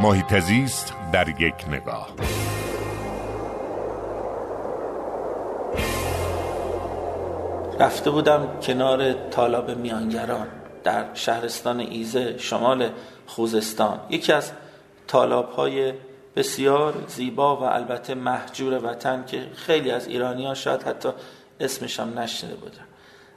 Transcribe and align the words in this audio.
محیط 0.00 0.38
زیست 0.38 0.94
در 1.12 1.28
یک 1.40 1.54
نگاه. 1.68 2.08
رفته 7.80 8.10
بودم 8.10 8.60
کنار 8.62 9.12
تالاب 9.12 9.70
میانگران 9.70 10.46
در 10.84 11.14
شهرستان 11.14 11.80
ایزه 11.80 12.38
شمال 12.38 12.90
خوزستان. 13.26 14.00
یکی 14.10 14.32
از 14.32 14.52
تالاب 15.08 15.52
های 15.52 15.92
بسیار 16.36 16.94
زیبا 17.08 17.56
و 17.56 17.62
البته 17.62 18.14
محجور 18.14 18.84
وطن 18.84 19.24
که 19.26 19.46
خیلی 19.54 19.90
از 19.90 20.06
ایرانی 20.06 20.46
ها 20.46 20.54
شاید 20.54 20.82
حتی 20.82 21.08
اسمش 21.60 22.00
هم 22.00 22.18
نشنده 22.18 22.54
بودن. 22.54 22.84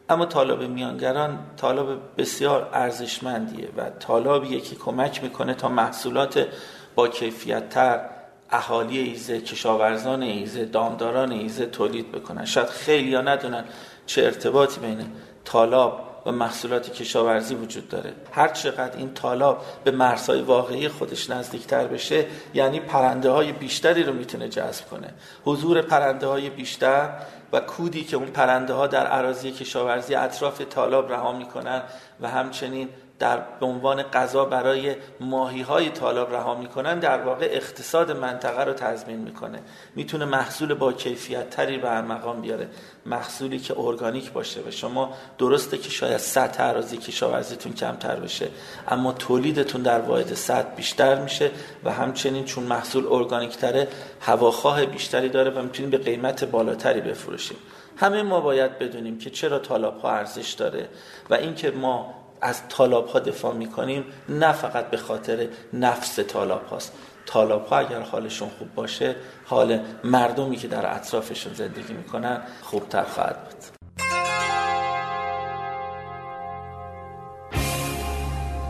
اما 0.10 0.26
طالاب 0.26 0.64
میانگران 0.64 1.40
طالاب 1.58 1.88
بسیار 2.18 2.70
ارزشمندیه 2.74 3.70
و 3.78 3.90
طالابیه 3.90 4.62
که 4.62 4.76
کمک 4.76 5.24
می‌کنه 5.24 5.54
تا 5.54 5.70
محصولات 5.70 6.48
با 6.96 7.08
کیفیت 7.08 7.70
تر 7.70 8.10
اهالی 8.50 8.98
ایزه 8.98 9.42
کشاورزان 9.42 10.24
ایزه 10.24 10.66
دامداران 10.66 11.32
ایزه 11.32 11.66
تولید 11.66 12.12
بکنن. 12.12 12.46
شاید 12.46 12.68
خیلی 12.68 13.16
ها 13.16 13.22
ندونن 13.22 13.64
چه 14.06 14.24
ارتباطی 14.24 14.80
بین 14.80 15.12
طالاب 15.46 16.07
و 16.28 16.32
محصولات 16.32 16.94
کشاورزی 16.94 17.56
وجود 17.56 17.90
داره. 17.90 18.14
هر 18.32 18.48
چقدر 18.48 18.98
این 18.98 19.14
طالاب 19.14 19.66
به 19.84 19.92
مرزهای 19.92 20.42
واقعی 20.42 20.88
خودش 20.88 21.30
نزدیکتر 21.30 21.88
بشه 21.88 22.26
یعنی 22.54 22.80
پرنده 22.80 23.30
های 23.30 23.52
بیشتری 23.52 24.04
رو 24.04 24.14
می‌تونه 24.14 24.50
جذب 24.50 24.86
کنه. 24.86 25.14
حضور 25.46 25.82
پرنده 25.82 26.28
های 26.28 26.50
بیشتر 26.50 27.10
و 27.54 27.60
کودی 27.60 28.04
که 28.04 28.18
اون 28.18 28.28
پرنده 28.28 28.74
ها 28.74 28.88
در 28.88 29.08
عراضی 29.08 29.52
کشاورزی 29.52 30.16
اطراف 30.16 30.62
طالاب 30.62 31.12
رها 31.12 31.32
می‌کنن 31.32 31.82
و 32.22 32.30
همچنین 32.30 32.90
در 33.20 33.38
به 33.60 33.66
عنوان 33.66 34.02
غذا 34.04 34.46
برای 34.46 34.96
ماهی 35.20 35.62
های 35.62 35.90
طالاب 35.90 36.34
رها 36.34 36.56
می‌کنن 36.56 37.00
در 37.00 37.22
واقع 37.22 37.48
اقتصاد 37.52 38.12
منطقه 38.12 38.64
رو 38.64 38.74
تضمین 38.74 39.20
می‌کنه. 39.20 39.60
می‌تونه 39.96 40.26
محصول 40.26 40.74
با 40.74 40.94
کیفیت 40.94 41.50
تری 41.50 41.78
به 41.78 42.02
مقام 42.02 42.42
بیاره. 42.42 42.68
محصولی 43.06 43.60
که 43.60 43.80
ارگانیک 43.80 44.32
باشه 44.32 44.62
و 44.68 44.72
شما 44.72 45.14
درسته 45.38 45.78
که 45.78 45.90
شاید 45.90 46.18
سطح 46.18 46.64
عراضی 46.64 46.98
کشاورزیتون 46.98 47.74
کمتر 47.74 48.16
بشه 48.16 48.48
اما 48.88 49.12
تولیدتون 49.12 49.82
در 49.82 50.02
واحد 50.02 50.34
سطح 50.34 50.76
بیشتر 50.76 51.22
میشه 51.22 51.52
و 51.84 51.92
همچنین 51.92 52.46
چون 52.46 52.64
محصول 52.64 53.08
ارگانیک 53.10 53.58
تره 53.58 53.88
هواخواه 54.22 54.86
بیشتری 54.86 55.30
داره 55.30 55.52
و 55.52 55.62
می‌تونیم 55.62 55.92
به 55.92 55.98
قیمت 55.98 56.44
بالاتری 56.44 57.02
بفروشیم. 57.02 57.58
همه 57.98 58.24
ما 58.24 58.42
باید 58.42 58.80
بدونیم 58.80 59.18
که 59.20 59.30
چرا 59.30 59.60
طالاب 59.60 60.00
ها 60.00 60.12
ارزش 60.12 60.52
داره 60.52 60.90
و 61.30 61.34
اینکه 61.34 61.72
ما 61.72 62.14
از 62.42 62.62
طالاب 62.70 63.08
ها 63.08 63.20
دفاع 63.20 63.54
می‌کنیم 63.54 64.06
نه 64.30 64.52
فقط 64.52 64.90
به 64.90 64.98
خاطر 64.98 65.48
نفس 65.74 66.20
طالاب 66.20 66.68
هاست 66.68 66.94
طالاب 67.26 67.68
ها 67.68 67.78
اگر 67.78 68.02
حالشون 68.02 68.50
خوب 68.60 68.76
باشه 68.76 69.16
حال 69.46 69.80
مردمی 70.04 70.56
که 70.56 70.68
در 70.68 70.96
اطرافشون 70.96 71.54
زندگی 71.54 71.94
می‌کنن 71.94 72.42
خوبتر 72.62 73.04
خواهد 73.04 73.44
بود. 73.44 73.78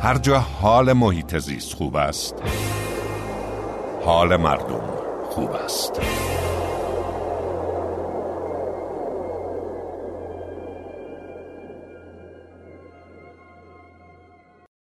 هر 0.02 0.18
جا 0.18 0.40
حال 0.40 0.94
محیط 0.94 1.38
زیست 1.38 1.74
خوب 1.74 1.96
است 1.96 2.36
حال 4.06 4.36
مردم 4.36 4.81
خوب 5.30 5.52
است. 5.52 6.02